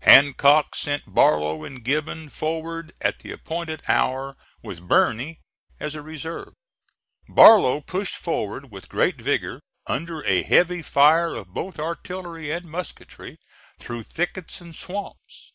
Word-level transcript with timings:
Hancock 0.00 0.74
sent 0.74 1.02
Barlow 1.12 1.64
and 1.64 1.84
Gibbon 1.84 2.30
forward 2.30 2.94
at 3.02 3.18
the 3.18 3.30
appointed 3.30 3.82
hour, 3.86 4.38
with 4.62 4.88
Birney 4.88 5.40
as 5.78 5.94
a 5.94 6.00
reserve. 6.00 6.54
Barlow 7.28 7.82
pushed 7.82 8.16
forward 8.16 8.70
with 8.72 8.88
great 8.88 9.20
vigor, 9.20 9.60
under 9.86 10.24
a 10.24 10.44
heavy 10.44 10.80
fire 10.80 11.34
of 11.34 11.48
both 11.48 11.78
artillery 11.78 12.50
and 12.50 12.64
musketry, 12.70 13.38
through 13.78 14.04
thickets 14.04 14.62
and 14.62 14.74
swamps. 14.74 15.52